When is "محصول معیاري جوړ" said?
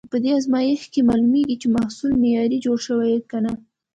1.75-2.77